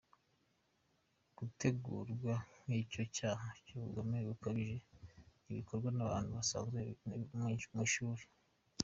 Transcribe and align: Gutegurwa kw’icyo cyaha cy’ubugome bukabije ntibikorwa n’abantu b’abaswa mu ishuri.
Gutegurwa 1.37 2.33
kw’icyo 2.59 3.03
cyaha 3.15 3.47
cy’ubugome 3.65 4.17
bukabije 4.27 4.77
ntibikorwa 5.43 5.89
n’abantu 5.93 6.29
b’abaswa 6.35 7.69
mu 7.79 7.83
ishuri. 7.89 8.23